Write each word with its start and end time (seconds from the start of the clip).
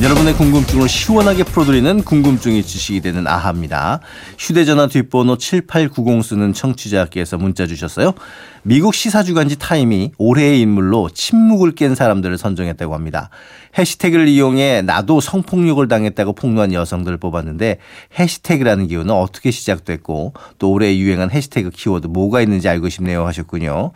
여러분의 0.00 0.34
궁금증을 0.34 0.88
시원하게 0.88 1.44
풀어드리는 1.44 2.02
궁금증이 2.02 2.64
지식이 2.64 3.02
되는 3.02 3.26
아하입니다. 3.26 4.00
휴대전화 4.36 4.88
뒷번호 4.88 5.36
7890 5.36 6.24
쓰는 6.24 6.52
청취자께서 6.52 7.36
문자 7.36 7.66
주셨어요. 7.66 8.12
미국 8.64 8.94
시사주간지 8.94 9.58
타임이 9.58 10.12
올해의 10.18 10.60
인물로 10.62 11.10
침묵을 11.10 11.76
깬 11.76 11.94
사람들을 11.94 12.36
선정했다고 12.36 12.94
합니다. 12.94 13.30
해시태그를 13.78 14.26
이용해 14.26 14.82
나도 14.82 15.20
성폭력을 15.20 15.86
당했다고 15.86 16.32
폭로한 16.32 16.72
여성들을 16.72 17.18
뽑았는데 17.18 17.78
해시태그라는 18.18 18.88
기호는 18.88 19.14
어떻게 19.14 19.52
시작됐고 19.52 20.32
또 20.58 20.72
올해 20.72 20.96
유행한 20.96 21.30
해시태그 21.30 21.70
키워드 21.70 22.08
뭐가 22.08 22.40
있는지 22.40 22.68
알고 22.68 22.88
싶네요 22.88 23.24
하셨군요. 23.26 23.92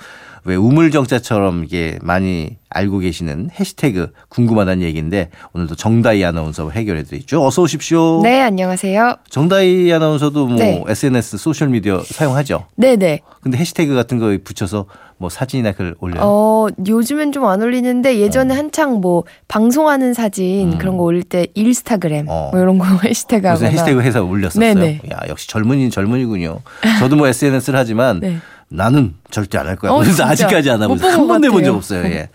왜 0.47 0.55
우물정자처럼 0.55 1.65
이게 1.65 1.99
많이 2.03 2.57
알고 2.71 2.99
계시는 3.01 3.51
해시태그 3.59 4.13
궁금하다는 4.29 4.83
얘기인데 4.85 5.31
오늘도 5.55 5.75
정다희 5.75 6.25
아나운서와 6.25 6.71
해결해 6.71 7.03
드리죠. 7.03 7.45
어서 7.45 7.63
오십시오. 7.63 8.21
네, 8.23 8.43
안녕하세요. 8.43 9.17
정다희 9.29 9.93
아나운서도 9.93 10.47
뭐 10.47 10.57
네. 10.59 10.85
SNS 10.87 11.39
소셜 11.39 11.69
미디어 11.69 12.01
사용하죠. 12.05 12.67
네 12.77 12.95
네. 12.95 13.21
근데 13.41 13.59
해시태그 13.59 13.95
같은 13.95 14.19
거 14.19 14.37
붙여서 14.45 14.87
뭐 15.19 15.31
사진이나 15.31 15.73
글 15.73 15.97
올려요. 15.99 16.21
어, 16.23 16.69
요즘엔 16.87 17.33
좀 17.33 17.45
안 17.47 17.63
올리는데 17.63 18.19
예전에 18.19 18.55
한창 18.55 19.01
뭐 19.01 19.25
방송하는 19.49 20.15
사진 20.15 20.75
음. 20.75 20.79
그런 20.79 20.97
거 20.97 21.03
올릴 21.05 21.23
때 21.25 21.47
일스타그램 21.55 22.27
어. 22.29 22.51
뭐 22.53 22.61
이런 22.61 22.79
거 22.79 22.85
해시태그 23.03 23.47
하거나. 23.49 23.69
해시태그 23.71 24.01
해서 24.03 24.23
올렸었어요. 24.25 24.75
네네. 24.75 25.01
야 25.13 25.21
역시 25.29 25.49
젊은이 25.49 25.91
젊은이군요. 25.91 26.61
저도 27.01 27.17
뭐 27.17 27.27
SNS를 27.27 27.77
하지만 27.79 28.21
네. 28.21 28.37
나는 28.69 29.15
절대 29.31 29.59
안 29.59 29.67
할 29.69 29.77
거야. 29.77 29.93
어, 29.93 29.97
그래서 29.99 30.17
진짜. 30.17 30.29
아직까지 30.31 30.71
안 30.71 30.83
하고 30.83 30.95
한번 30.97 31.41
해본 31.41 31.59
같아요. 31.59 31.65
적 31.73 31.77
없어요. 31.77 32.05
예. 32.07 32.29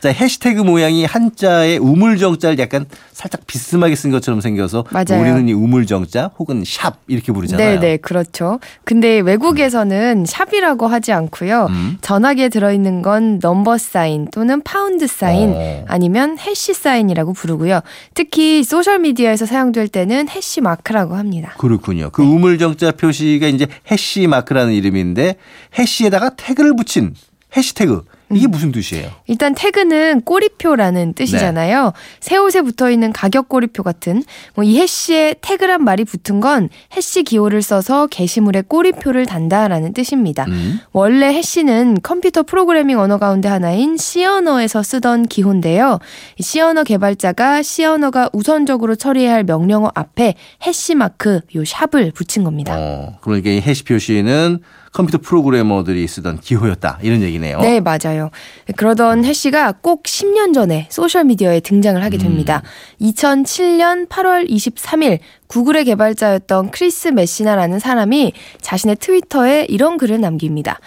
자 0.00 0.08
해시태그 0.10 0.62
모양이 0.62 1.04
한자에 1.04 1.76
우물정자를 1.76 2.58
약간 2.58 2.86
살짝 3.12 3.46
비스듬하게 3.46 3.94
쓴 3.94 4.10
것처럼 4.10 4.40
생겨서 4.40 4.84
맞아요. 4.90 5.20
우리는 5.20 5.48
이 5.48 5.52
우물정자 5.52 6.32
혹은 6.38 6.64
샵 6.66 6.96
이렇게 7.06 7.32
부르잖아요. 7.32 7.80
네네, 7.80 7.96
그렇죠. 7.98 8.58
근데 8.84 9.20
외국에서는 9.20 10.24
샵이라고 10.26 10.86
하지 10.88 11.12
않고요. 11.12 11.66
음. 11.70 11.98
전화기에 12.00 12.48
들어있는 12.48 13.02
건 13.02 13.38
number 13.40 13.78
sign 13.78 14.28
또는 14.32 14.62
pound 14.62 15.06
sign 15.06 15.52
어. 15.54 15.84
아니면 15.88 16.36
hash 16.38 16.74
sign이라고 16.74 17.32
부르고요. 17.32 17.80
특히 18.14 18.64
소셜 18.64 18.98
미디어에서 18.98 19.46
사용될 19.46 19.88
때는 19.88 20.28
hash 20.28 20.60
mark라고 20.60 21.14
합니다. 21.16 21.54
그렇군요. 21.58 22.04
네. 22.04 22.10
그 22.12 22.22
우물정자 22.22 22.92
표시가 22.92 23.46
이제 23.46 23.66
해시 23.90 24.26
마크라는 24.26 24.72
이름인데 24.72 25.36
해시에다가 25.78 26.30
태그를 26.36 26.74
붙인 26.76 27.14
해시태그 27.56 28.04
음. 28.32 28.36
이게 28.36 28.48
무슨 28.48 28.72
뜻이에요? 28.72 29.08
일단 29.28 29.54
태그는 29.54 30.22
꼬리표라는 30.22 31.12
뜻이잖아요. 31.14 31.92
새 32.18 32.36
옷에 32.36 32.60
붙어 32.60 32.90
있는 32.90 33.12
가격 33.12 33.48
꼬리표 33.48 33.84
같은 33.84 34.24
뭐 34.56 34.64
이 34.64 34.80
해시에 34.80 35.36
태그란 35.40 35.84
말이 35.84 36.04
붙은 36.04 36.40
건 36.40 36.68
해시 36.96 37.22
기호를 37.22 37.62
써서 37.62 38.08
게시물에 38.08 38.62
꼬리표를 38.62 39.26
단다라는 39.26 39.92
뜻입니다. 39.94 40.44
음. 40.48 40.80
원래 40.92 41.28
해시는 41.32 41.98
컴퓨터 42.02 42.42
프로그래밍 42.42 42.98
언어 42.98 43.18
가운데 43.18 43.48
하나인 43.48 43.96
C 43.96 44.24
언어에서 44.24 44.82
쓰던 44.82 45.28
기호인데요. 45.28 46.00
이 46.38 46.42
C 46.42 46.60
언어 46.60 46.82
개발자가 46.82 47.62
C 47.62 47.84
언어가 47.84 48.28
우선적으로 48.32 48.96
처리해야 48.96 49.34
할 49.34 49.44
명령어 49.44 49.92
앞에 49.94 50.34
hash 50.66 50.96
mark 50.96 51.42
요 51.54 51.64
샵을 51.64 52.10
붙인 52.12 52.42
겁니다. 52.42 52.74
어, 52.76 53.18
그러니까 53.20 53.50
이 53.50 53.60
hash 53.60 53.84
표시는 53.84 54.58
컴퓨터 54.96 55.18
프로그래머들이 55.18 56.08
쓰던 56.08 56.40
기호였다 56.40 57.00
이런 57.02 57.20
얘기네요. 57.20 57.60
네, 57.60 57.80
맞아요. 57.80 58.30
그러던 58.76 59.26
hash가 59.26 59.72
꼭 59.82 60.04
10년 60.04 60.54
전에 60.54 60.88
소셜미디어에 60.90 61.60
등장을 61.60 62.02
하게 62.02 62.16
됩니다. 62.16 62.62
2007년 63.02 64.08
8월 64.08 64.48
23일 64.48 65.18
구글의 65.48 65.84
개발자였던 65.84 66.70
크리스 66.70 67.08
메시나라는 67.08 67.78
사람이 67.78 68.32
자신의 68.62 68.96
트위터에 68.96 69.66
이런 69.68 69.98
글을 69.98 70.18
남깁니다. 70.18 70.80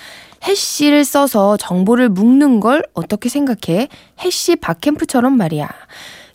hash를 0.43 1.05
써서 1.05 1.55
정보를 1.57 2.09
묶는 2.09 2.61
걸 2.61 2.81
어떻게 2.95 3.29
생각해? 3.29 3.89
hash 4.21 4.55
BarCamp처럼 4.55 5.37
말이야. 5.37 5.69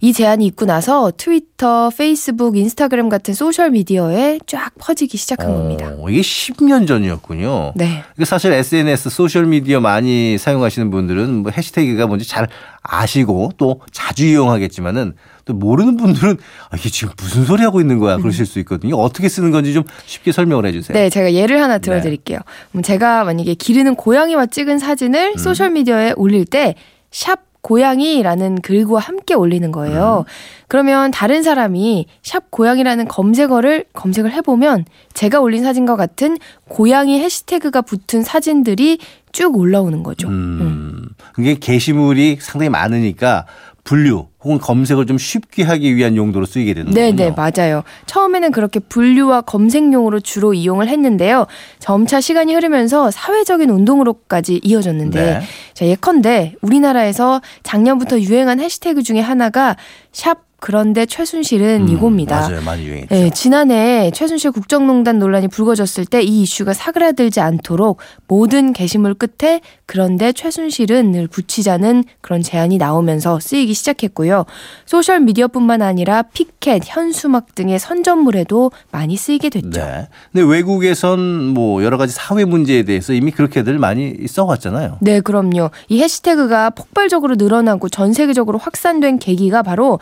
이 0.05 0.13
제안이 0.13 0.45
있고 0.49 0.67
나서 0.67 1.11
트위터, 1.17 1.89
페이스북, 1.89 2.59
인스타그램 2.59 3.09
같은 3.09 3.33
소셜 3.33 3.71
미디어에 3.71 4.39
쫙 4.47 4.71
퍼지기 4.79 5.17
시작한 5.17 5.55
겁니다. 5.55 5.95
어, 5.97 6.11
이게 6.11 6.21
10년 6.21 6.87
전이었군요. 6.87 7.73
네. 7.75 8.05
이게 8.15 8.27
사실 8.27 8.53
SNS 8.53 9.09
소셜 9.09 9.47
미디어 9.47 9.81
많이 9.81 10.37
사용하시는 10.37 10.91
분들은 10.91 11.37
뭐 11.37 11.51
해시태그가 11.51 12.07
뭔지 12.07 12.29
잘 12.29 12.49
아시고 12.83 13.53
또 13.57 13.81
자주 13.93 14.27
이용하겠지만은 14.27 15.15
또 15.47 15.55
모르는 15.55 15.97
분들은 15.97 16.37
아, 16.69 16.77
이게 16.77 16.91
지금 16.91 17.15
무슨 17.17 17.47
소리 17.47 17.63
하고 17.63 17.81
있는 17.81 17.99
거야 17.99 18.19
그러실 18.19 18.45
수 18.45 18.59
있거든요. 18.59 18.97
어떻게 18.97 19.31
쓰는 19.31 19.53
건지 19.53 19.73
좀 19.73 19.85
쉽게 20.05 20.33
설명을 20.33 20.67
해주세요. 20.67 20.99
네, 20.99 21.09
제가 21.09 21.33
예를 21.33 21.63
하나 21.63 21.79
들어드릴게요. 21.79 22.41
그럼 22.73 22.83
제가 22.83 23.25
만약에 23.25 23.55
기르는 23.55 23.95
고양이와 23.95 24.47
찍은 24.47 24.79
사진을 24.81 25.33
음. 25.33 25.39
소셜 25.39 25.71
미디어에 25.71 26.13
올릴 26.17 26.45
때, 26.45 26.75
샵 27.11 27.54
고양이라는 27.65 28.61
글과 28.61 28.99
함께 28.99 29.33
올리는 29.33 29.73
거예요. 29.73 30.27
음. 30.29 30.31
그러면 30.69 31.11
다른 31.11 31.43
사람이 31.43 32.07
샵 32.23 32.51
고양이라는 32.51 33.09
검색어를 33.09 33.87
검색을 33.95 34.33
해보면 34.33 34.85
제가 35.15 35.41
올린 35.41 35.65
사진과 35.65 35.97
같은 35.97 36.37
고양이 36.69 37.19
해시태그가 37.21 37.81
붙은 37.83 38.23
사진들이 38.23 38.99
쭉 39.33 39.57
올라오는 39.57 40.03
거죠. 40.03 40.29
음, 40.29 41.09
그게 41.33 41.55
게시물이 41.55 42.39
상당히 42.41 42.69
많으니까 42.69 43.47
분류 43.85 44.29
혹은 44.43 44.59
검색을 44.59 45.07
좀 45.07 45.19
쉽게 45.19 45.63
하기 45.63 45.95
위한 45.95 46.17
용도로 46.17 46.47
쓰이게 46.47 46.73
되는 46.73 46.91
네, 46.93 47.11
거군요. 47.11 47.25
네, 47.25 47.35
맞아요. 47.37 47.85
처음에는 48.07 48.51
그렇게 48.51 48.81
분류와 48.81 49.43
검색용으로 49.43 50.21
주로 50.21 50.55
이용을 50.55 50.89
했는데요. 50.89 51.47
점차 51.79 52.21
시간이 52.21 52.55
흐르면서 52.55 53.11
사회적인 53.11 53.69
운동으로까지 53.69 54.61
이어졌는데, 54.63 55.23
네. 55.23 55.41
자, 55.75 55.87
예컨대 55.87 56.55
우리나라에서 56.63 57.43
작년부터 57.63 58.21
유행한 58.21 58.59
해시태그 58.59 59.03
중에 59.03 59.21
하나가 59.21 59.77
샵 60.13 60.54
그런데 60.65 61.05
최순실은 61.05 61.83
음, 61.83 61.89
이겁니다. 61.91 62.41
맞아요, 62.41 62.63
많이 62.63 62.87
유행했죠. 62.87 63.15
네, 63.15 63.29
지난해 63.29 64.11
최순실 64.15 64.51
국정농단 64.51 65.19
논란이 65.19 65.49
불거졌을 65.49 66.07
때 66.07 66.25
이 66.25 66.41
이슈가 66.43 66.73
사그라들지 66.73 67.41
않도록 67.41 67.99
모든 68.27 68.73
게시물 68.73 69.13
끝에 69.15 69.61
그런데 69.85 70.33
최순실은을 70.33 71.29
붙이자는 71.29 72.05
그런 72.23 72.41
제안이 72.43 72.79
나오면서 72.79 73.41
쓰이기 73.41 73.75
시작했고요. 73.75 74.47
소셜 74.87 75.21
미디어뿐만 75.21 75.83
아니라 75.83 76.23
피켓, 76.23 76.83
현수막 76.87 77.55
등의 77.55 77.79
선전물에도 77.79 78.71
많이 78.91 79.17
쓰이게 79.19 79.51
됐죠. 79.51 79.69
네. 79.69 80.09
근데 80.33 80.47
외국에선 80.47 81.21
뭐 81.49 81.85
여러 81.85 81.99
가지 81.99 82.15
사회 82.15 82.47
문제에 82.47 82.85
대해서 82.85 83.13
이미 83.13 83.31
그렇게들 83.31 83.79
많이 83.79 84.27
써왔잖아요. 84.27 84.99
네, 85.03 85.21
그럼요. 85.21 85.71
이 85.89 86.01
해시태그가 86.01 86.71
폭발적으로 86.71 87.35
늘어나고 87.35 87.91
전 87.91 88.15
세계적으로 88.15 88.59
확산된 88.59 89.19
계기가 89.19 89.63
바로 89.63 90.01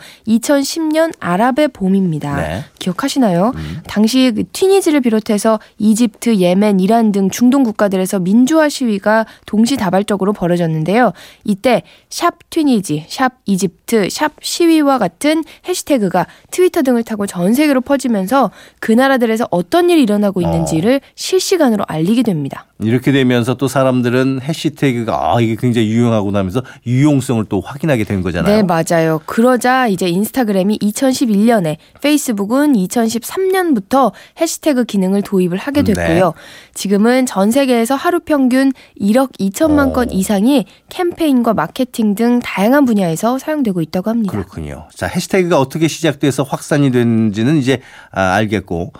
2010년 0.59 1.13
아랍의 1.19 1.69
봄입니다. 1.69 2.35
네. 2.35 2.63
기억하시나요? 2.79 3.53
당시 3.87 4.31
그 4.35 4.43
튀니지를 4.51 5.01
비롯해서 5.01 5.59
이집트, 5.77 6.37
예멘, 6.37 6.79
이란 6.79 7.11
등 7.11 7.29
중동 7.29 7.63
국가들에서 7.63 8.19
민주화 8.19 8.69
시위가 8.69 9.25
동시다발적으로 9.45 10.33
벌어졌는데요. 10.33 11.13
이때 11.43 11.83
샵 12.09 12.49
튀니지, 12.49 13.05
샵 13.07 13.33
이집트, 13.45 14.09
샵 14.09 14.33
시위와 14.41 14.97
같은 14.97 15.43
해시태그가 15.67 16.27
트위터 16.51 16.81
등을 16.81 17.03
타고 17.03 17.25
전 17.25 17.53
세계로 17.53 17.81
퍼지면서 17.81 18.51
그 18.79 18.91
나라들에서 18.91 19.47
어떤 19.51 19.89
일이 19.89 20.03
일어나고 20.03 20.41
있는지를 20.41 21.01
실시간으로 21.15 21.85
알리게 21.87 22.23
됩니다. 22.23 22.65
이렇게 22.81 23.11
되면서 23.11 23.53
또 23.55 23.67
사람들은 23.67 24.41
해시태그가 24.41 25.35
아 25.35 25.41
이게 25.41 25.55
굉장히 25.55 25.87
유용하구나 25.87 26.39
하면서 26.39 26.61
유용성을 26.85 27.45
또 27.47 27.61
확인하게 27.61 28.03
된 28.03 28.21
거잖아요. 28.21 28.55
네, 28.55 28.63
맞아요. 28.63 29.21
그러자 29.25 29.87
이제 29.87 30.07
인스타그램 30.07 30.42
인스타그램이 30.43 30.79
2011년에 30.79 31.77
페이스북은 32.01 32.73
2013년부터 32.73 34.11
해시태그 34.39 34.85
기능을 34.85 35.21
도입을 35.21 35.57
하게 35.57 35.83
됐고요. 35.83 36.25
네. 36.27 36.31
지금은 36.73 37.25
전 37.25 37.51
세계에서 37.51 37.95
하루 37.95 38.19
평균 38.19 38.71
1억 38.99 39.37
2천만 39.39 39.89
어. 39.89 39.93
건 39.93 40.11
이상이 40.11 40.65
캠페인과 40.89 41.53
마케팅 41.53 42.15
등 42.15 42.39
다양한 42.39 42.85
분야에서 42.85 43.39
사용되고 43.39 43.81
있다고 43.81 44.09
합니다. 44.09 44.31
그렇군요. 44.31 44.87
자, 44.93 45.07
해시태그가 45.07 45.59
어떻게 45.59 45.87
시작돼서 45.87 46.43
확산이 46.43 46.91
됐는지는 46.91 47.57
이제 47.57 47.81
아, 48.11 48.33
알겠고 48.33 48.93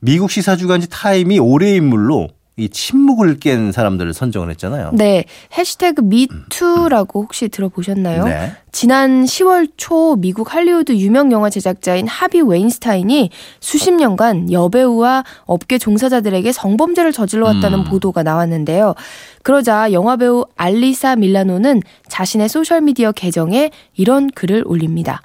미국 0.00 0.30
시사주간지 0.30 0.88
타임이 0.88 1.38
올해의 1.38 1.76
인물로 1.76 2.28
이 2.56 2.68
침묵을 2.68 3.38
깬 3.38 3.72
사람들을 3.72 4.12
선정을 4.12 4.50
했잖아요. 4.50 4.90
네, 4.92 5.24
해시태그 5.56 6.02
미투라고 6.02 7.22
혹시 7.22 7.48
들어보셨나요? 7.48 8.24
네. 8.24 8.52
지난 8.70 9.24
10월 9.24 9.70
초 9.76 10.16
미국 10.16 10.54
할리우드 10.54 10.92
유명 10.92 11.32
영화 11.32 11.48
제작자인 11.48 12.06
하비 12.06 12.42
웨인스타인이 12.42 13.30
수십 13.60 13.92
년간 13.92 14.52
여배우와 14.52 15.24
업계 15.44 15.78
종사자들에게 15.78 16.52
성범죄를 16.52 17.12
저질러 17.12 17.46
왔다는 17.46 17.80
음. 17.80 17.84
보도가 17.84 18.22
나왔는데요. 18.22 18.94
그러자 19.42 19.92
영화배우 19.92 20.44
알리사 20.56 21.16
밀라노는 21.16 21.82
자신의 22.08 22.48
소셜미디어 22.48 23.12
계정에 23.12 23.70
이런 23.96 24.30
글을 24.30 24.64
올립니다. 24.66 25.22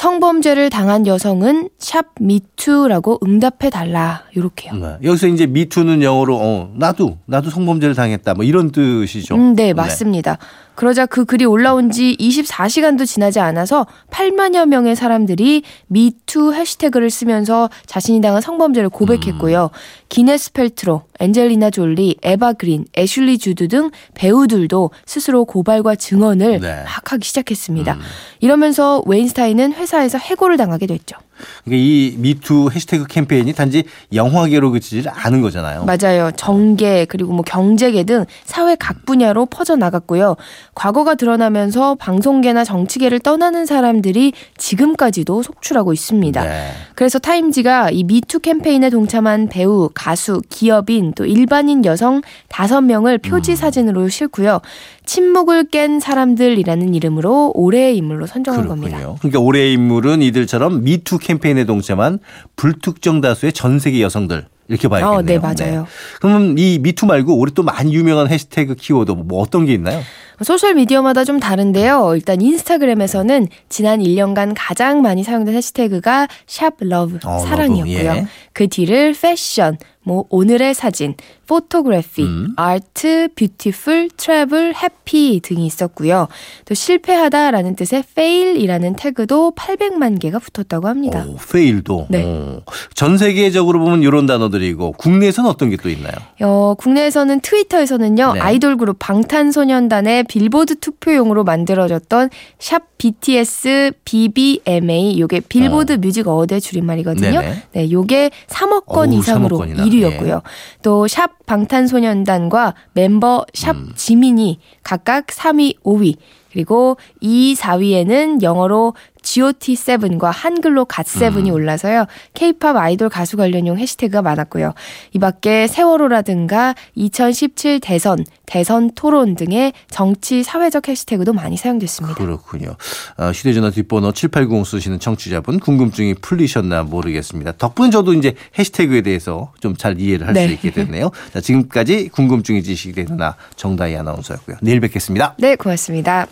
성범죄를 0.00 0.70
당한 0.70 1.06
여성은 1.06 1.68
샵 1.78 2.06
me 2.18 2.41
too라고 2.41 3.20
응답해 3.22 3.68
달라. 3.70 4.22
요렇게요. 4.34 4.72
네. 4.72 4.96
여기서 5.04 5.26
이제 5.26 5.44
me 5.44 5.57
too는 5.57 6.02
영어로 6.02 6.38
어, 6.40 6.72
나도 6.74 7.18
나도 7.26 7.50
성범죄를 7.50 7.94
당했다 7.94 8.32
뭐 8.32 8.46
이런 8.46 8.70
뜻이죠. 8.70 9.34
음, 9.34 9.54
네, 9.54 9.74
맞습니다. 9.74 10.38
그러자 10.80 11.04
그 11.04 11.26
글이 11.26 11.44
올라온 11.44 11.90
지 11.90 12.16
24시간도 12.18 13.06
지나지 13.06 13.38
않아서 13.38 13.86
8만여 14.08 14.64
명의 14.64 14.96
사람들이 14.96 15.62
미투 15.88 16.54
해시태그를 16.54 17.10
쓰면서 17.10 17.68
자신이 17.84 18.22
당한 18.22 18.40
성범죄를 18.40 18.88
고백했고요. 18.88 19.64
음. 19.64 19.78
기네스 20.08 20.52
펠트로, 20.54 21.02
엔젤리나 21.20 21.68
졸리, 21.68 22.16
에바 22.22 22.54
그린, 22.54 22.86
애슐리 22.96 23.36
주드 23.36 23.68
등 23.68 23.90
배우들도 24.14 24.90
스스로 25.04 25.44
고발과 25.44 25.96
증언을 25.96 26.60
네. 26.60 26.72
음. 26.72 26.84
막 26.86 27.12
하기 27.12 27.28
시작했습니다. 27.28 27.98
이러면서 28.40 29.02
웨인스타인은 29.04 29.74
회사에서 29.74 30.16
해고를 30.16 30.56
당하게 30.56 30.86
됐죠. 30.86 31.18
그러니까 31.64 31.84
이 31.84 32.14
미투 32.18 32.70
해시태그 32.74 33.06
캠페인이 33.06 33.52
단지 33.52 33.84
영화계로 34.12 34.70
그치지 34.70 35.08
않은 35.08 35.40
거잖아요. 35.40 35.84
맞아요. 35.84 36.30
정계 36.36 37.06
그리고 37.06 37.32
뭐 37.32 37.42
경제계 37.42 38.04
등 38.04 38.24
사회 38.44 38.74
각 38.74 39.04
분야로 39.06 39.46
퍼져 39.46 39.76
나갔고요. 39.76 40.36
과거가 40.74 41.14
드러나면서 41.14 41.94
방송계나 41.96 42.64
정치계를 42.64 43.20
떠나는 43.20 43.66
사람들이 43.66 44.32
지금까지도 44.56 45.42
속출하고 45.42 45.92
있습니다. 45.92 46.44
네. 46.44 46.70
그래서 46.94 47.18
타임지가 47.18 47.90
이 47.90 48.04
미투 48.04 48.40
캠페인에 48.40 48.90
동참한 48.90 49.48
배우, 49.48 49.90
가수, 49.94 50.42
기업인 50.48 51.12
또 51.14 51.24
일반인 51.24 51.84
여성 51.84 52.22
다섯 52.48 52.80
명을 52.80 53.18
표지 53.18 53.56
사진으로 53.56 54.08
싣고요. 54.08 54.60
침묵을 55.06 55.64
깬 55.64 55.98
사람들이라는 55.98 56.94
이름으로 56.94 57.52
올해의 57.54 57.96
인물로 57.96 58.26
선정한 58.26 58.68
겁니다. 58.68 58.96
그렇군요. 58.96 59.16
그러니까 59.18 59.40
올해의 59.40 59.72
인물은 59.72 60.22
이들처럼 60.22 60.84
미투 60.84 61.18
캠페인 61.18 61.29
에 61.58 61.64
동참한 61.64 62.18
불특정 62.56 63.20
다수의 63.20 63.52
전 63.52 63.78
세계 63.78 64.02
여성들 64.02 64.46
이렇게 64.68 64.86
봐야겠네요. 64.88 65.18
어, 65.18 65.22
네, 65.22 65.38
맞아요. 65.38 65.86
그러면 66.20 66.56
이 66.56 66.78
미투 66.80 67.04
말고 67.04 67.36
올해 67.36 67.52
또 67.52 67.62
많이 67.64 67.92
유명한 67.92 68.28
해시태그 68.28 68.76
키워드 68.76 69.10
뭐 69.12 69.42
어떤 69.42 69.66
게 69.66 69.74
있나요? 69.74 70.00
소셜 70.44 70.74
미디어마다 70.74 71.24
좀 71.24 71.40
다른데요. 71.40 72.12
일단 72.14 72.40
인스타그램에서는 72.40 73.48
지난 73.68 74.00
1년간 74.00 74.54
가장 74.56 75.02
많이 75.02 75.22
사용된 75.22 75.54
해시태그가 75.54 76.28
샵 76.46 76.74
love 76.80 77.18
어, 77.24 77.38
사랑이었고요. 77.40 78.10
예. 78.16 78.26
그 78.52 78.68
뒤를 78.68 79.14
패션, 79.20 79.78
뭐 80.02 80.24
오늘의 80.30 80.74
사진, 80.74 81.14
photography, 81.46 82.22
음. 82.22 82.54
art, 82.56 83.28
beautiful, 83.34 84.10
travel, 84.16 84.74
happy 84.74 85.40
등이 85.42 85.66
있었고요. 85.66 86.28
또 86.64 86.74
실패하다라는 86.74 87.76
뜻의 87.76 88.04
fail이라는 88.10 88.96
태그도 88.96 89.52
800만 89.56 90.18
개가 90.20 90.38
붙었다고 90.38 90.88
합니다. 90.88 91.24
오, 91.28 91.36
fail도. 91.52 92.06
네. 92.08 92.24
오. 92.24 92.62
전 92.94 93.18
세계적으로 93.18 93.78
보면 93.80 94.02
이런 94.02 94.26
단어들이고 94.26 94.92
국내에서는 94.92 95.48
어떤 95.50 95.68
게 95.70 95.76
또 95.80 95.88
있나요? 95.88 96.12
어, 96.42 96.74
국내에서는 96.78 97.40
트위터에서는요, 97.40 98.32
네. 98.34 98.40
아이돌 98.40 98.76
그룹 98.76 98.98
방탄소년단의 98.98 100.24
빌보드 100.30 100.78
투표용으로 100.78 101.42
만들어졌던 101.42 102.30
샵 102.60 102.96
BTS 102.98 103.90
BBMA, 104.04 105.18
요게 105.18 105.40
빌보드 105.48 105.94
뮤직 105.94 106.28
어워드의 106.28 106.60
줄임말이거든요. 106.60 107.40
네네. 107.40 107.62
네, 107.72 107.90
요게 107.90 108.30
3억 108.46 108.86
건 108.86 109.08
어우, 109.08 109.18
이상으로 109.18 109.58
3억 109.58 109.58
건이나. 109.58 109.84
1위였고요. 109.84 110.36
예. 110.36 110.40
또샵 110.82 111.46
방탄소년단과 111.46 112.74
멤버 112.92 113.44
샵 113.54 113.74
음. 113.74 113.92
지민이 113.96 114.60
각각 114.84 115.26
3위, 115.26 115.82
5위. 115.82 116.14
그리고 116.52 116.96
2, 117.20 117.56
4위에는 117.58 118.42
영어로 118.42 118.94
GOT7과 119.22 120.30
한글로 120.32 120.84
갓세븐이 120.84 121.50
음. 121.50 121.54
올라서요. 121.54 122.06
K-팝 122.34 122.76
아이돌 122.76 123.08
가수 123.08 123.36
관련용 123.36 123.78
해시태그가 123.78 124.22
많았고요. 124.22 124.74
이 125.14 125.18
밖에 125.18 125.66
세월호라든가 125.66 126.74
2017 126.94 127.80
대선, 127.80 128.24
대선 128.46 128.90
토론 128.94 129.34
등의 129.34 129.72
정치 129.90 130.42
사회적 130.42 130.88
해시태그도 130.88 131.32
많이 131.32 131.56
사용됐습니다. 131.56 132.14
그렇군요. 132.16 132.76
어, 133.16 133.30
휴대전화 133.30 133.70
뒷번호 133.70 134.12
7890 134.12 134.66
쓰시는 134.66 135.00
청취자분 135.00 135.58
궁금증이 135.58 136.14
풀리셨나 136.14 136.84
모르겠습니다. 136.84 137.52
덕분에 137.52 137.90
저도 137.90 138.14
이제 138.14 138.34
해시태그에 138.58 139.00
대해서 139.02 139.52
좀 139.60 139.70
잘 139.80 139.98
이해를 139.98 140.26
할수 140.26 140.40
네. 140.46 140.52
있게 140.52 140.70
됐네요. 140.72 141.10
자, 141.32 141.40
지금까지 141.40 142.08
궁금증이 142.12 142.62
지식이 142.62 143.06
되나 143.06 143.36
정다희 143.56 143.96
아나운서였고요. 143.96 144.58
내일 144.60 144.80
뵙겠습니다. 144.80 145.34
네, 145.38 145.56
고맙습니다. 145.56 146.26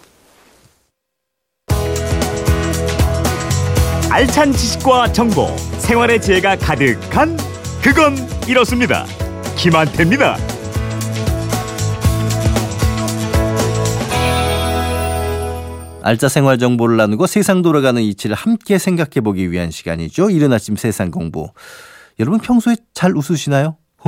알찬 4.10 4.52
지식과 4.52 5.12
정보, 5.12 5.46
생활의 5.80 6.20
지혜가 6.20 6.56
가득한 6.56 7.36
그건 7.82 8.16
이렇습니다. 8.48 9.04
김한태입니다. 9.56 10.36
알짜 16.02 16.28
생활 16.28 16.58
정보를 16.58 16.96
나누고 16.96 17.26
세상 17.26 17.60
돌아가는 17.60 18.00
이치를 18.00 18.34
함께 18.34 18.78
생각해 18.78 19.20
보기 19.22 19.50
위한 19.50 19.70
시간이죠. 19.70 20.30
이른 20.30 20.52
아침 20.52 20.76
세상 20.76 21.10
공부. 21.10 21.50
여러분 22.18 22.40
평소에 22.40 22.76
잘 22.94 23.14
웃으시나요? 23.14 23.76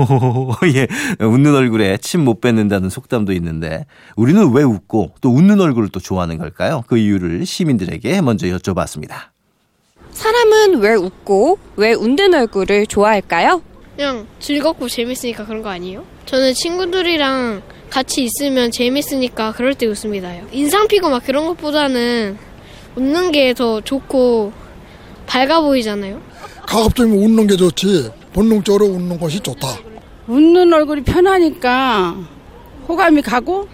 예, 0.75 0.87
웃는 1.23 1.55
얼굴에 1.55 1.99
침 1.99 2.21
못 2.25 2.41
뱉는다는 2.41 2.89
속담도 2.89 3.33
있는데 3.35 3.85
우리는 4.17 4.51
왜 4.53 4.63
웃고 4.63 5.15
또 5.21 5.31
웃는 5.31 5.61
얼굴을 5.61 5.89
또 5.91 6.01
좋아하는 6.01 6.39
걸까요? 6.39 6.85
그 6.87 6.97
이유를 6.97 7.45
시민들에게 7.45 8.23
먼저 8.23 8.47
여쭤봤습니다. 8.47 9.31
사람은 10.21 10.81
왜 10.81 10.95
웃고 10.97 11.59
왜 11.77 11.95
웃는 11.95 12.35
얼굴을 12.35 12.87
좋아할까요? 12.87 13.63
그냥 13.97 14.27
즐겁고 14.39 14.87
재밌으니까 14.87 15.47
그런 15.47 15.63
거 15.63 15.71
아니에요? 15.71 16.05
저는 16.27 16.53
친구들이랑 16.53 17.63
같이 17.89 18.25
있으면 18.25 18.71
재밌으니까 18.71 19.53
그럴 19.53 19.73
때 19.75 19.87
웃습니다. 19.87 20.31
인상 20.53 20.87
피고 20.89 21.09
막 21.09 21.25
그런 21.25 21.47
것보다는 21.47 22.37
웃는 22.97 23.33
게 23.33 23.55
더 23.55 23.81
좋고 23.81 24.53
밝아 25.27 25.63
보이잖아요. 25.63 26.21
가급적이면 26.67 27.19
웃는 27.19 27.47
게 27.47 27.57
좋지 27.57 28.11
본능적으로 28.35 28.87
웃는 28.89 29.19
것이 29.19 29.41
좋다. 29.41 29.69
웃는 30.29 30.71
얼굴이 30.71 31.03
편하니까 31.03 32.15
호감이 32.87 33.23
가고 33.23 33.69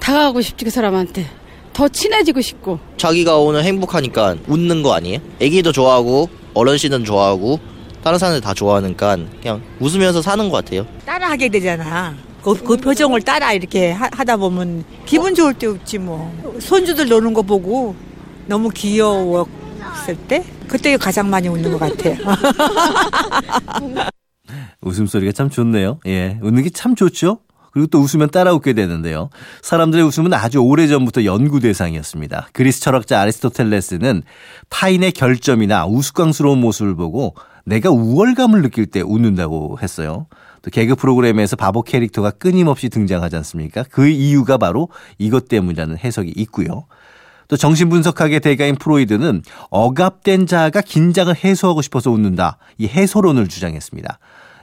다가가고 0.00 0.40
싶지 0.40 0.64
그 0.64 0.70
사람한테 0.70 1.26
더 1.72 1.88
친해지고 1.88 2.40
싶고 2.40 2.78
자기가 2.96 3.38
오늘 3.38 3.64
행복하니까 3.64 4.36
웃는 4.48 4.82
거 4.82 4.92
아니에요? 4.94 5.18
애기도 5.40 5.72
좋아하고 5.72 6.28
어르신은 6.54 7.04
좋아하고 7.04 7.60
다른 8.02 8.18
사람들 8.18 8.40
다 8.40 8.54
좋아하니까 8.54 9.16
그냥 9.40 9.62
웃으면서 9.78 10.20
사는 10.22 10.48
것 10.48 10.64
같아요. 10.64 10.86
따라하게 11.06 11.48
되잖아. 11.48 12.14
그, 12.42 12.54
그 12.54 12.76
표정을 12.76 13.20
따라 13.22 13.52
이렇게 13.52 13.92
하, 13.92 14.08
다 14.08 14.36
보면 14.36 14.84
기분 15.04 15.34
좋을 15.34 15.52
때 15.54 15.66
웃지 15.66 15.98
뭐. 15.98 16.32
손주들 16.58 17.08
노는 17.08 17.34
거 17.34 17.42
보고 17.42 17.94
너무 18.46 18.70
귀여웠을 18.70 20.16
때 20.26 20.42
그때 20.66 20.96
가장 20.96 21.28
많이 21.28 21.48
웃는 21.48 21.72
것 21.72 21.78
같아요. 21.78 22.16
웃음소리가 24.82 25.32
참 25.32 25.50
좋네요. 25.50 26.00
예. 26.06 26.38
웃는 26.42 26.62
게 26.62 26.70
참 26.70 26.94
좋죠? 26.94 27.40
그리고 27.72 27.86
또 27.86 28.00
웃으면 28.00 28.30
따라 28.30 28.52
웃게 28.52 28.72
되는데요. 28.72 29.30
사람들의 29.62 30.04
웃음은 30.04 30.34
아주 30.34 30.58
오래전부터 30.58 31.24
연구 31.24 31.60
대상이었습니다. 31.60 32.48
그리스 32.52 32.80
철학자 32.80 33.20
아리스토텔레스는 33.20 34.22
타인의 34.68 35.12
결점이나 35.12 35.86
우스꽝스러운 35.86 36.60
모습을 36.60 36.94
보고 36.96 37.34
내가 37.64 37.90
우월감을 37.90 38.62
느낄 38.62 38.86
때 38.86 39.00
웃는다고 39.00 39.78
했어요. 39.82 40.26
또 40.62 40.70
개그 40.70 40.94
프로그램에서 40.94 41.56
바보 41.56 41.82
캐릭터가 41.82 42.32
끊임없이 42.32 42.88
등장하지 42.88 43.36
않습니까? 43.36 43.84
그 43.90 44.08
이유가 44.08 44.58
바로 44.58 44.88
이것 45.18 45.48
때문이라는 45.48 45.98
해석이 45.98 46.32
있고요. 46.36 46.86
또 47.48 47.56
정신분석학의 47.56 48.40
대가인 48.40 48.76
프로이드는 48.76 49.42
억압된 49.70 50.46
자가 50.46 50.80
긴장을 50.80 51.34
해소하고 51.34 51.82
싶어서 51.82 52.10
웃는다. 52.10 52.58
이 52.78 52.86
해소론을 52.86 53.48
주장했습니다. 53.48 54.18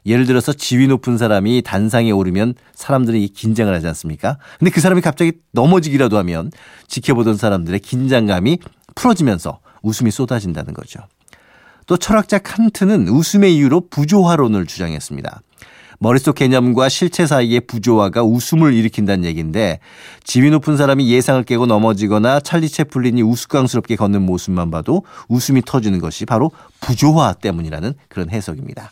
예를 0.07 0.25
들어서 0.25 0.53
지위 0.53 0.87
높은 0.87 1.17
사람이 1.17 1.61
단상에 1.63 2.11
오르면 2.11 2.55
사람들이 2.73 3.27
긴장을 3.27 3.73
하지 3.73 3.87
않습니까? 3.87 4.37
근데 4.57 4.71
그 4.71 4.79
사람이 4.79 5.01
갑자기 5.01 5.33
넘어지기라도 5.51 6.17
하면 6.19 6.49
지켜보던 6.87 7.35
사람들의 7.35 7.79
긴장감이 7.81 8.59
풀어지면서 8.95 9.59
웃음이 9.83 10.09
쏟아진다는 10.09 10.73
거죠. 10.73 11.01
또 11.85 11.97
철학자 11.97 12.39
칸트는 12.39 13.09
웃음의 13.09 13.55
이유로 13.55 13.89
부조화론을 13.89 14.65
주장했습니다. 14.65 15.41
머릿속 15.99 16.35
개념과 16.35 16.89
실체 16.89 17.25
사이의 17.25 17.61
부조화가 17.61 18.23
웃음을 18.23 18.73
일으킨다는 18.73 19.25
얘기인데 19.25 19.79
지위 20.23 20.51
높은 20.51 20.77
사람이 20.77 21.09
예상을 21.09 21.43
깨고 21.43 21.65
넘어지거나 21.65 22.39
찰리 22.39 22.69
채플린이 22.69 23.23
우스꽝스럽게 23.23 23.95
걷는 23.95 24.21
모습만 24.21 24.69
봐도 24.69 25.03
웃음이 25.27 25.63
터지는 25.65 25.99
것이 25.99 26.25
바로 26.25 26.51
부조화 26.81 27.33
때문이라는 27.33 27.93
그런 28.09 28.29
해석입니다. 28.29 28.91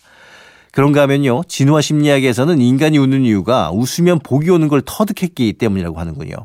그런가 0.76 1.04
하면요. 1.04 1.44
진화 1.48 1.80
심리학에서는 1.80 2.60
인간이 2.60 2.98
웃는 2.98 3.24
이유가 3.24 3.72
웃으면 3.72 4.20
복이 4.20 4.50
오는 4.50 4.68
걸 4.68 4.82
터득했기 4.86 5.54
때문이라고 5.54 5.98
하는군요. 5.98 6.36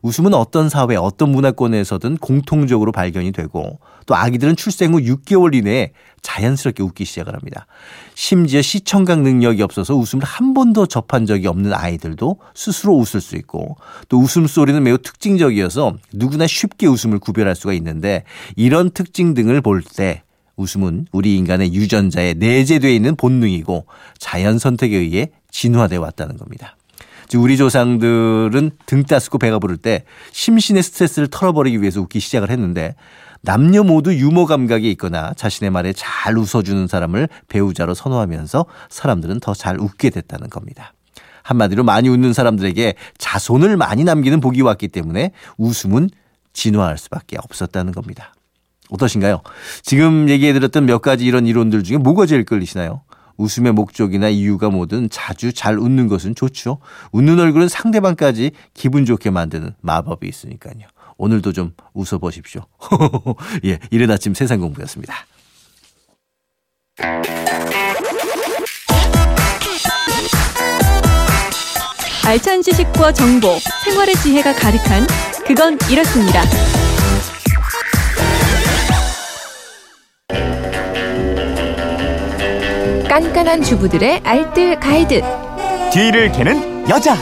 웃음은 0.00 0.32
어떤 0.32 0.70
사회, 0.70 0.96
어떤 0.96 1.30
문화권에서든 1.32 2.16
공통적으로 2.16 2.92
발견이 2.92 3.30
되고 3.32 3.78
또 4.06 4.14
아기들은 4.14 4.56
출생 4.56 4.94
후 4.94 5.00
6개월 5.00 5.54
이내에 5.54 5.92
자연스럽게 6.22 6.82
웃기 6.82 7.04
시작을 7.04 7.34
합니다. 7.34 7.66
심지어 8.14 8.62
시청각 8.62 9.20
능력이 9.20 9.60
없어서 9.60 9.94
웃음을 9.94 10.24
한 10.24 10.54
번도 10.54 10.86
접한 10.86 11.26
적이 11.26 11.48
없는 11.48 11.74
아이들도 11.74 12.38
스스로 12.54 12.96
웃을 12.96 13.20
수 13.20 13.36
있고 13.36 13.76
또 14.08 14.18
웃음소리는 14.18 14.82
매우 14.82 14.96
특징적이어서 14.96 15.92
누구나 16.14 16.46
쉽게 16.46 16.86
웃음을 16.86 17.18
구별할 17.18 17.54
수가 17.54 17.74
있는데 17.74 18.24
이런 18.56 18.88
특징 18.88 19.34
등을 19.34 19.60
볼 19.60 19.82
때 19.82 20.22
웃음은 20.58 21.06
우리 21.12 21.36
인간의 21.36 21.72
유전자에 21.72 22.34
내재되어 22.34 22.90
있는 22.90 23.16
본능이고 23.16 23.86
자연 24.18 24.58
선택에 24.58 24.96
의해 24.96 25.30
진화되어 25.50 26.00
왔다는 26.00 26.36
겁니다. 26.36 26.76
우리 27.36 27.56
조상들은 27.56 28.70
등 28.86 29.02
따스고 29.04 29.38
배가 29.38 29.58
부를 29.58 29.76
때 29.76 30.04
심신의 30.32 30.82
스트레스를 30.82 31.28
털어버리기 31.28 31.80
위해서 31.80 32.00
웃기 32.00 32.20
시작을 32.20 32.50
했는데 32.50 32.94
남녀 33.42 33.84
모두 33.84 34.14
유머 34.14 34.46
감각이 34.46 34.90
있거나 34.92 35.32
자신의 35.34 35.70
말에 35.70 35.92
잘 35.94 36.36
웃어주는 36.36 36.86
사람을 36.88 37.28
배우자로 37.48 37.94
선호하면서 37.94 38.66
사람들은 38.88 39.40
더 39.40 39.54
잘 39.54 39.78
웃게 39.78 40.10
됐다는 40.10 40.48
겁니다. 40.50 40.92
한마디로 41.42 41.84
많이 41.84 42.08
웃는 42.08 42.32
사람들에게 42.32 42.94
자손을 43.16 43.76
많이 43.76 44.04
남기는 44.04 44.40
복이 44.40 44.62
왔기 44.62 44.88
때문에 44.88 45.32
웃음은 45.56 46.10
진화할 46.52 46.98
수밖에 46.98 47.36
없었다는 47.38 47.92
겁니다. 47.92 48.34
어떠신가요? 48.90 49.42
지금 49.82 50.28
얘기해드렸던 50.28 50.86
몇 50.86 51.00
가지 51.00 51.24
이런 51.24 51.46
이론들 51.46 51.82
중에 51.82 51.98
뭐가 51.98 52.26
제일 52.26 52.44
끌리시나요? 52.44 53.02
웃음의 53.36 53.72
목적이나 53.72 54.28
이유가 54.28 54.68
뭐든 54.68 55.10
자주 55.10 55.52
잘 55.52 55.78
웃는 55.78 56.08
것은 56.08 56.34
좋죠. 56.34 56.78
웃는 57.12 57.38
얼굴은 57.38 57.68
상대방까지 57.68 58.50
기분 58.74 59.04
좋게 59.04 59.30
만드는 59.30 59.74
마법이 59.80 60.28
있으니까요. 60.28 60.88
오늘도 61.16 61.52
좀 61.52 61.72
웃어보십시오. 61.94 62.62
예, 63.64 63.78
이른 63.90 64.10
아침 64.10 64.34
세상 64.34 64.60
공부였습니다. 64.60 65.14
알찬 72.26 72.60
지식과 72.62 73.12
정보, 73.14 73.56
생활의 73.84 74.14
지혜가 74.16 74.54
가득한 74.54 75.06
그건 75.46 75.78
이렇습니다. 75.90 76.42
깐깐한 83.18 83.62
주부들의 83.64 84.20
알뜰 84.22 84.78
가이드. 84.78 85.20
뒤를 85.92 86.30
캐는 86.30 86.88
여자. 86.88 87.16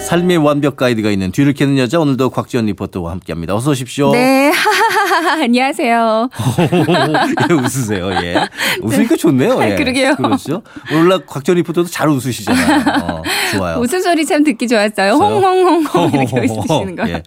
삶의 0.00 0.38
완벽 0.38 0.76
가이드가 0.76 1.10
있는 1.10 1.32
뒤를 1.32 1.52
캐는 1.52 1.76
여자 1.76 2.00
오늘도 2.00 2.30
곽지연 2.30 2.64
리포터와 2.64 3.10
함께합니다. 3.10 3.54
어서 3.54 3.72
오십시오. 3.72 4.12
네, 4.12 4.50
안녕하세요. 5.42 6.28
예, 7.50 7.54
웃으세요. 7.54 8.10
예. 8.22 8.46
웃으니까 8.82 9.16
좋네요. 9.16 9.62
예. 9.62 9.74
그러게요. 9.76 10.16
그렇죠. 10.16 10.62
오늘 10.92 11.24
곽지연 11.26 11.56
리포터도 11.58 11.88
잘 11.88 12.08
웃으시잖아요. 12.08 12.84
어, 13.04 13.22
좋아요. 13.52 13.78
웃음소리 13.78 14.26
참 14.26 14.42
듣기 14.44 14.66
좋았어요. 14.68 15.12
홍홍홍홍 15.12 15.84
이렇게 16.14 16.40
웃으시는 16.40 16.96
거. 16.96 17.08
예. 17.08 17.22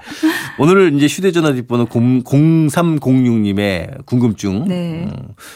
오늘 0.58 0.94
이제 0.96 1.08
휴대전화 1.08 1.53
뒷번호 1.53 1.86
0306님의 1.86 4.06
궁금증 4.06 4.65
네. 4.65 5.06
음, 5.06 5.12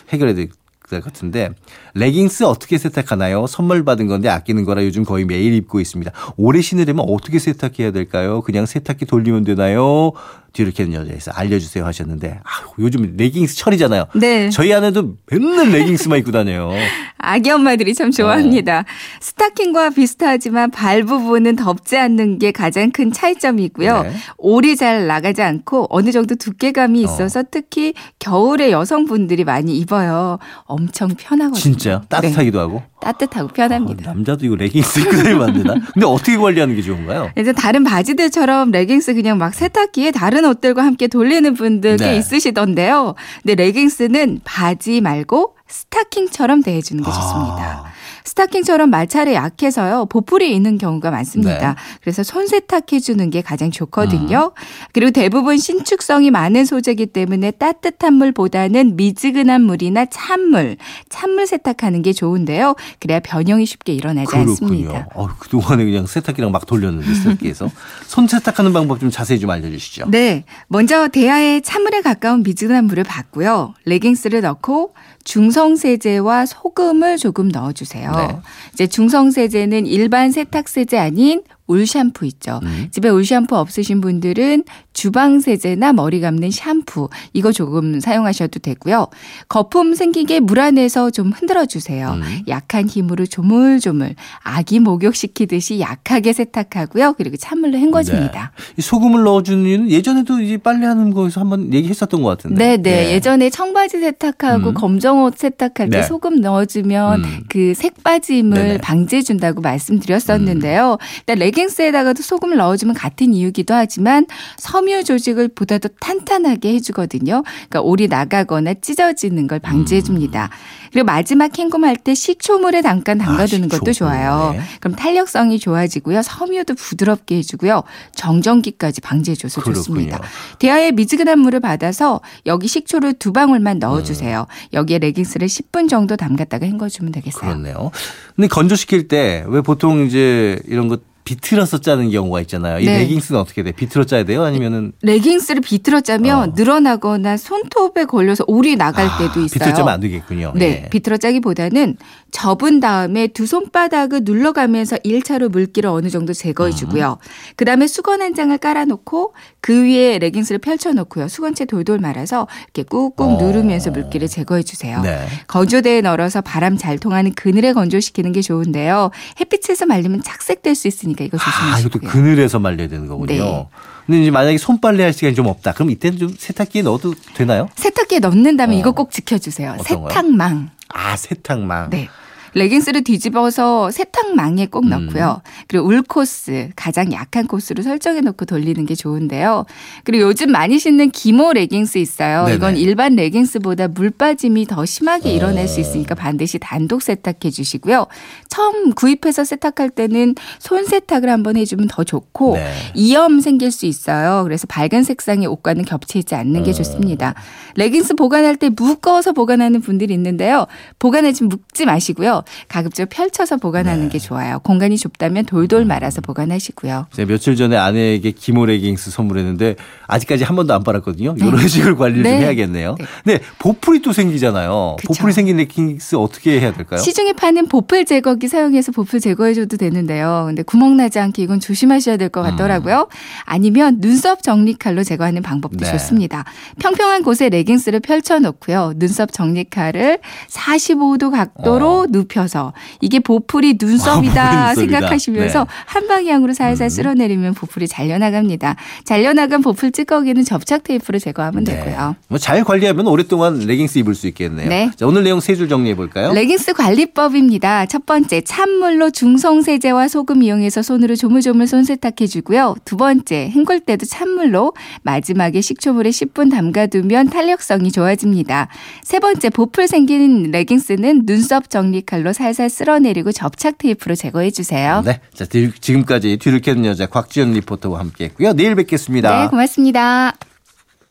해결해 0.09 0.33
드릴 0.33 0.49
것 0.99 1.05
같은데 1.13 1.49
레깅스 1.93 2.43
어떻게 2.43 2.77
세탁하나요? 2.77 3.47
선물 3.47 3.85
받은 3.85 4.07
건데 4.07 4.29
아끼는 4.29 4.65
거라 4.65 4.83
요즘 4.83 5.05
거의 5.05 5.25
매일 5.25 5.53
입고 5.53 5.79
있습니다. 5.79 6.11
오래 6.37 6.61
신으려면 6.61 7.05
어떻게 7.07 7.39
세탁해야 7.39 7.91
될까요? 7.91 8.41
그냥 8.41 8.65
세탁기 8.65 9.05
돌리면 9.05 9.43
되나요? 9.43 10.13
뒤를 10.53 10.73
캐는 10.73 10.93
여자에서 10.93 11.31
알려주세요 11.31 11.85
하셨는데 11.85 12.39
아, 12.43 12.49
요즘 12.79 13.15
레깅스 13.15 13.55
철이잖아요. 13.55 14.07
네. 14.15 14.49
저희 14.49 14.73
아내도 14.73 15.15
맨날 15.27 15.69
레깅스만 15.69 16.19
입고 16.19 16.31
다녀요. 16.31 16.71
아기 17.17 17.49
엄마들이 17.51 17.93
참 17.93 18.11
좋아합니다. 18.11 18.79
어. 18.79 18.85
스타킹과 19.21 19.91
비슷하지만 19.91 20.71
발 20.71 21.03
부분은 21.03 21.55
덥지 21.55 21.97
않는 21.97 22.39
게 22.39 22.51
가장 22.51 22.91
큰 22.91 23.11
차이점이고요. 23.13 24.03
네. 24.03 24.11
올이 24.37 24.75
잘 24.75 25.07
나가지 25.07 25.41
않고 25.41 25.87
어느 25.89 26.11
정도 26.11 26.35
두께감이 26.35 27.01
있어서 27.01 27.43
특히 27.49 27.93
겨울에 28.19 28.71
여성분들이 28.71 29.45
많이 29.45 29.77
입어요. 29.77 30.39
엄청 30.81 31.09
편하거든요. 31.09 31.59
진짜 31.59 32.01
따뜻하기도 32.09 32.59
하고. 32.59 32.81
따뜻하고 33.01 33.49
편합니다. 33.49 34.09
아, 34.09 34.13
남자도 34.13 34.45
이거 34.45 34.55
레깅스 34.55 34.99
입고 35.01 35.11
다니면 35.11 35.41
안 35.43 35.53
되나? 35.53 35.73
근데 35.93 36.05
어떻게 36.05 36.37
관리하는 36.37 36.75
게 36.75 36.81
좋은가요? 36.81 37.31
이제 37.37 37.51
다른 37.53 37.83
바지들처럼 37.83 38.71
레깅스 38.71 39.13
그냥 39.13 39.37
막 39.37 39.53
세탁기에 39.53 40.11
다른 40.11 40.45
옷들과 40.45 40.83
함께 40.83 41.07
돌리는 41.07 41.53
분들 41.53 41.97
꽤 41.97 42.05
네. 42.11 42.17
있으시던데요. 42.17 43.15
근데 43.43 43.55
레깅스는 43.55 44.41
바지 44.43 45.01
말고 45.01 45.55
스타킹처럼 45.67 46.63
대해주는 46.63 47.03
게 47.03 47.09
좋습니다. 47.09 47.83
아. 47.85 47.90
스타킹처럼 48.25 48.89
마찰에 48.89 49.33
약해서요 49.33 50.05
보풀이 50.05 50.55
있는 50.55 50.77
경우가 50.77 51.11
많습니다. 51.11 51.69
네. 51.69 51.75
그래서 52.01 52.23
손 52.23 52.47
세탁해 52.47 52.99
주는 52.99 53.29
게 53.29 53.41
가장 53.41 53.71
좋거든요. 53.71 54.51
음. 54.55 54.63
그리고 54.93 55.11
대부분 55.11 55.57
신축성이 55.57 56.31
많은 56.31 56.65
소재이기 56.65 57.07
때문에 57.07 57.51
따뜻한 57.51 58.13
물보다는 58.13 58.95
미지근한 58.95 59.61
물이나 59.63 60.05
찬물, 60.05 60.77
찬물 61.09 61.47
세탁하는 61.47 62.01
게 62.01 62.13
좋은데요. 62.13 62.75
그래야 62.99 63.19
변형이 63.19 63.65
쉽게 63.65 63.93
일어나지 63.93 64.35
않습니다. 64.35 65.07
어, 65.13 65.27
그동안에 65.39 65.83
그냥 65.85 66.05
세탁기랑 66.07 66.51
막 66.51 66.65
돌렸는데 66.65 67.13
세탁기에서 67.13 67.69
손 68.07 68.27
세탁하는 68.27 68.73
방법 68.73 68.99
좀 68.99 69.09
자세히 69.09 69.39
좀 69.39 69.49
알려주시죠. 69.49 70.09
네. 70.09 70.43
먼저 70.67 71.07
대야에 71.07 71.61
찬물에 71.61 72.01
가까운 72.01 72.43
미지근한 72.43 72.85
물을 72.85 73.03
받고요. 73.03 73.73
레깅스를 73.85 74.41
넣고 74.41 74.93
중성세제와 75.23 76.45
소금을 76.45 77.17
조금 77.17 77.49
넣어주세요. 77.49 78.11
네. 78.11 78.37
이제 78.73 78.87
중성세제는 78.87 79.85
일반 79.85 80.31
세탁세제 80.31 80.97
아닌 80.97 81.43
울 81.71 81.87
샴푸 81.87 82.25
있죠. 82.25 82.59
음. 82.63 82.87
집에 82.91 83.07
울 83.07 83.25
샴푸 83.25 83.55
없으신 83.55 84.01
분들은 84.01 84.63
주방 84.93 85.39
세제나 85.39 85.93
머리 85.93 86.19
감는 86.19 86.51
샴푸 86.51 87.09
이거 87.31 87.53
조금 87.53 88.01
사용하셔도 88.01 88.59
되고요. 88.59 89.07
거품 89.47 89.95
생기게 89.95 90.41
물 90.41 90.59
안에서 90.59 91.09
좀 91.09 91.31
흔들어 91.31 91.65
주세요. 91.65 92.11
음. 92.11 92.43
약한 92.49 92.87
힘으로 92.87 93.25
조물조물 93.25 94.15
아기 94.43 94.79
목욕시키듯이 94.79 95.79
약하게 95.79 96.33
세탁하고요. 96.33 97.13
그리고 97.17 97.37
찬물로 97.37 97.77
헹궈줍니다. 97.77 98.51
네. 98.55 98.63
이 98.77 98.81
소금을 98.81 99.23
넣어주는 99.23 99.65
이유는 99.65 99.89
예전에도 99.91 100.41
이제 100.41 100.57
빨래하는 100.57 101.11
거에서 101.13 101.39
한번 101.39 101.73
얘기했었던 101.73 102.21
것 102.21 102.29
같은데. 102.29 102.77
네, 102.77 102.77
네. 102.77 103.13
예전에 103.13 103.49
청바지 103.49 103.99
세탁하고 103.99 104.69
음. 104.69 104.73
검정옷 104.73 105.37
세탁할 105.37 105.89
때 105.89 106.01
네. 106.01 106.03
소금 106.03 106.41
넣어주면 106.41 107.23
음. 107.23 107.43
그 107.47 107.73
색빠짐을 107.73 108.57
네네. 108.57 108.73
음. 108.75 108.77
방지해 108.81 109.21
준다고 109.21 109.61
말씀드렸었는데요. 109.61 110.97
일단 111.19 111.37
레 111.39 111.51
깅스에다가도 111.61 112.23
소금을 112.23 112.57
넣어주면 112.57 112.95
같은 112.95 113.33
이유기도 113.33 113.73
하지만 113.73 114.25
섬유 114.57 115.03
조직을 115.03 115.49
보다 115.49 115.77
더 115.77 115.89
탄탄하게 115.99 116.73
해주거든요. 116.75 117.43
그러니까 117.43 117.81
올이 117.81 118.07
나가거나 118.07 118.73
찢어지는 118.75 119.47
걸 119.47 119.59
방지해줍니다. 119.59 120.49
그리고 120.91 121.05
마지막 121.05 121.57
헹굼할 121.57 121.95
때 121.97 122.13
식초물에 122.13 122.81
잠깐 122.81 123.17
담가두는 123.17 123.69
음. 123.69 123.69
아, 123.73 123.77
것도. 123.77 123.93
좋아요. 123.93 124.51
네. 124.53 124.61
그럼 124.79 124.95
탄력성이 124.95 125.59
좋아지고요. 125.59 126.21
섬유도 126.21 126.73
부드럽게 126.75 127.37
해주고요. 127.37 127.83
정전기까지 128.15 129.01
방지해줘서 129.01 129.61
좋습니다. 129.61 130.17
그렇군요. 130.17 130.57
대야에 130.59 130.91
미지근한 130.91 131.39
물을 131.39 131.59
받아서 131.59 132.19
여기 132.45 132.67
식초를 132.67 133.13
두 133.13 133.31
방울만 133.31 133.79
넣어주세요. 133.79 134.47
여기에 134.73 134.99
레깅스를 134.99 135.47
10분 135.47 135.87
정도 135.89 136.15
담갔다가 136.17 136.65
헹궈주면 136.65 137.11
되겠어요. 137.13 137.41
그렇네요. 137.41 137.91
근데 138.35 138.47
건조시킬 138.47 139.07
때 139.07 139.43
왜 139.47 139.61
보통 139.61 140.05
이제 140.05 140.59
이런 140.65 140.87
거 140.87 140.97
비틀어서 141.31 141.77
짜는 141.77 142.11
경우가 142.11 142.41
있잖아요. 142.41 142.79
이 142.79 142.85
네. 142.85 142.99
레깅스는 142.99 143.39
어떻게 143.39 143.63
돼? 143.63 143.71
비틀어 143.71 144.03
짜야 144.03 144.25
돼요? 144.25 144.43
아니면은 144.43 144.91
레깅스를 145.01 145.61
비틀어 145.61 146.01
짜면 146.01 146.53
늘어나거나 146.57 147.37
손톱에 147.37 148.03
걸려서 148.05 148.43
올이 148.47 148.75
나갈 148.75 149.07
때도 149.17 149.39
있어요. 149.39 149.45
아, 149.45 149.47
비틀어 149.47 149.73
짜면 149.73 149.93
안 149.93 149.99
되겠군요. 150.01 150.51
네, 150.55 150.83
예. 150.83 150.89
비틀어 150.89 151.15
짜기보다는 151.15 151.95
접은 152.31 152.81
다음에 152.81 153.27
두 153.27 153.45
손바닥을 153.45 154.21
눌러가면서 154.23 154.97
1차로 154.97 155.49
물기를 155.49 155.89
어느 155.89 156.09
정도 156.09 156.33
제거해 156.33 156.71
주고요. 156.71 157.17
그 157.55 157.63
다음에 157.63 157.87
수건 157.87 158.21
한 158.21 158.33
장을 158.33 158.57
깔아놓고 158.57 159.33
그 159.61 159.83
위에 159.83 160.17
레깅스를 160.17 160.59
펼쳐놓고요. 160.59 161.27
수건채 161.27 161.65
돌돌 161.65 161.99
말아서 161.99 162.47
이렇게 162.63 162.83
꾹꾹 162.83 163.37
누르면서 163.37 163.91
물기를 163.91 164.27
제거해 164.27 164.63
주세요. 164.63 164.97
어. 164.97 165.01
네. 165.01 165.27
건조대에 165.47 166.01
널어서 166.01 166.41
바람 166.41 166.77
잘 166.77 166.97
통하는 166.97 167.31
그늘에 167.33 167.71
건조시키는 167.73 168.31
게 168.31 168.41
좋은데요. 168.41 169.11
햇빛에서 169.39 169.85
말리면 169.85 170.23
착색될 170.23 170.73
수 170.75 170.87
있으니까 170.87 171.23
이거 171.23 171.37
아, 171.37 171.45
조심하시고요. 171.45 171.87
이것도 172.01 172.11
그늘에서 172.11 172.59
말려야 172.59 172.87
되는 172.87 173.07
거군요. 173.07 173.27
네. 173.27 173.67
근데 174.07 174.21
이제 174.23 174.31
만약에 174.31 174.57
손빨래 174.57 175.03
할 175.03 175.13
시간이 175.13 175.35
좀 175.35 175.45
없다. 175.45 175.73
그럼 175.73 175.91
이때는 175.91 176.17
좀 176.17 176.35
세탁기에 176.37 176.81
넣어도 176.81 177.13
되나요? 177.35 177.69
세탁기에 177.75 178.19
넣는다면 178.19 178.77
이거 178.77 178.91
꼭 178.91 179.11
지켜주세요. 179.11 179.75
어떤 179.79 180.01
거요? 180.01 180.09
세탁망. 180.09 180.69
아, 180.89 181.15
세탁망. 181.15 181.91
네. 181.91 182.09
레깅스를 182.53 183.03
뒤집어서 183.03 183.91
세탁망에 183.91 184.67
꼭 184.67 184.87
넣고요. 184.87 185.41
그리고 185.67 185.87
울 185.87 186.01
코스, 186.01 186.69
가장 186.75 187.11
약한 187.13 187.47
코스로 187.47 187.81
설정해 187.81 188.21
놓고 188.21 188.45
돌리는 188.45 188.85
게 188.85 188.95
좋은데요. 188.95 189.65
그리고 190.03 190.25
요즘 190.25 190.51
많이 190.51 190.79
신는 190.79 191.11
기모 191.11 191.53
레깅스 191.53 191.97
있어요. 191.97 192.45
네네. 192.45 192.55
이건 192.55 192.77
일반 192.77 193.15
레깅스보다 193.15 193.87
물 193.87 194.09
빠짐이 194.09 194.65
더 194.65 194.85
심하게 194.85 195.31
일어날 195.33 195.67
수 195.67 195.79
있으니까 195.79 196.15
반드시 196.15 196.59
단독 196.59 197.01
세탁해 197.01 197.51
주시고요. 197.51 198.07
처음 198.49 198.91
구입해서 198.93 199.43
세탁할 199.43 199.89
때는 199.89 200.35
손 200.59 200.85
세탁을 200.85 201.29
한번 201.29 201.55
해주면 201.55 201.87
더 201.87 202.03
좋고 202.03 202.55
네. 202.55 202.73
이염 202.95 203.39
생길 203.39 203.71
수 203.71 203.85
있어요. 203.85 204.43
그래서 204.43 204.67
밝은 204.67 205.03
색상의 205.03 205.47
옷과는 205.47 205.85
겹치지 205.85 206.35
않는 206.35 206.63
게 206.63 206.73
좋습니다. 206.73 207.33
레깅스 207.75 208.15
보관할 208.15 208.57
때 208.57 208.69
묶어서 208.69 209.31
보관하는 209.31 209.81
분들이 209.81 210.13
있는데요. 210.13 210.67
보관하지 210.99 211.45
묶지 211.45 211.85
마시고요. 211.85 212.40
가급적 212.67 213.09
펼쳐서 213.09 213.57
보관하는 213.57 214.09
게 214.09 214.19
좋아요. 214.19 214.59
공간이 214.59 214.97
좁다면 214.97 215.45
돌돌 215.45 215.85
말아서 215.85 216.21
보관하시고요. 216.21 217.07
제가 217.13 217.27
며칠 217.27 217.55
전에 217.55 217.77
아내에게 217.77 218.31
기모 218.31 218.65
레깅스 218.65 219.11
선물했는데 219.11 219.75
아직까지 220.07 220.43
한 220.43 220.55
번도 220.55 220.73
안 220.73 220.83
빨았거든요. 220.83 221.35
이런 221.37 221.67
식으로 221.67 221.95
관리를 221.97 222.23
좀 222.23 222.31
네. 222.31 222.39
해야겠네요. 222.39 222.95
네, 223.25 223.39
보풀이 223.59 224.01
또 224.01 224.11
생기잖아요. 224.13 224.97
보풀이 225.05 225.31
생긴 225.33 225.57
레깅스 225.57 226.15
어떻게 226.15 226.59
해야 226.59 226.73
될까요? 226.73 226.99
시중에 226.99 227.33
파는 227.33 227.67
보풀 227.67 228.05
제거기 228.05 228.47
사용해서 228.47 228.91
보풀 228.91 229.19
제거해줘도 229.19 229.77
되는데요. 229.77 230.45
근데 230.47 230.63
구멍 230.63 230.97
나지 230.97 231.19
않게 231.19 231.41
이건 231.43 231.59
조심하셔야 231.59 232.17
될 232.17 232.31
것 232.31 232.41
같더라고요. 232.43 233.09
아니면 233.43 233.99
눈썹 233.99 234.41
정리칼로 234.41 235.03
제거하는 235.03 235.41
방법도 235.41 235.79
네. 235.85 235.91
좋습니다. 235.91 236.45
평평한 236.79 237.23
곳에 237.23 237.49
레깅스를 237.49 237.99
펼쳐놓고요. 237.99 238.93
눈썹 238.95 239.33
정리칼을 239.33 240.19
45도 240.49 241.31
각도로 241.31 242.07
눕혀서 242.35 242.73
이게 243.01 243.19
보풀이 243.19 243.77
눈썹이다 243.79 244.15
보풀이 244.15 244.55
눈썹이다. 244.55 244.75
생각하시면서 244.75 245.59
네. 245.59 245.65
한 245.85 246.07
방향으로 246.07 246.53
살살 246.53 246.89
쓸어내리면 246.89 247.53
보풀이 247.53 247.87
잘려나갑니다. 247.87 248.75
잘려나간 249.03 249.61
보풀 249.61 249.91
찌꺼기는 249.91 250.43
접착 250.43 250.83
테이프로 250.83 251.19
제거하면 251.19 251.63
되고요. 251.63 252.15
뭐잘 252.29 252.63
관리하면 252.63 253.07
오랫동안 253.07 253.59
레깅스 253.59 253.99
입을 253.99 254.15
수 254.15 254.27
있겠네요. 254.27 254.69
네. 254.69 254.91
자, 254.95 255.05
오늘 255.05 255.23
내용 255.23 255.39
세 255.39 255.51
줄 255.51 255.67
정리해 255.67 255.95
볼까요? 255.95 256.33
레깅스 256.33 256.73
관리법입니다. 256.73 257.85
첫 257.87 258.05
번째, 258.05 258.41
찬물로 258.41 259.09
중성 259.11 259.61
세제와 259.61 260.07
소금 260.07 260.41
이용해서 260.43 260.81
손으로 260.81 261.15
조물조물 261.15 261.67
손 261.67 261.83
세탁해 261.83 262.27
주고요. 262.27 262.75
두 262.85 262.95
번째, 262.97 263.51
헹굴 263.53 263.81
때도 263.81 264.05
찬물로 264.05 264.73
마지막에 265.03 265.59
식초물에 265.61 266.09
10분 266.09 266.49
담가두면 266.51 267.29
탄력성이 267.29 267.91
좋아집니다. 267.91 268.69
세 269.03 269.19
번째, 269.19 269.49
보풀 269.49 269.87
생긴 269.87 270.51
레깅스는 270.51 271.25
눈썹 271.25 271.69
정리 271.69 272.01
칼로 272.01 272.20
살살 272.33 272.69
쓸어내리고 272.69 273.31
접착 273.31 273.77
테이프로 273.77 274.15
제거해 274.15 274.51
주세요. 274.51 275.01
네. 275.05 275.19
자, 275.33 275.45
뒤- 275.45 275.71
지금까지 275.79 276.37
뒤를 276.37 276.59
캐는 276.61 276.85
여자 276.85 277.07
곽지연 277.07 277.53
리포터와 277.53 277.99
함께 277.99 278.25
했고요. 278.25 278.53
내일 278.53 278.75
뵙겠습니다. 278.75 279.43
네, 279.43 279.47
고맙습니다. 279.49 280.33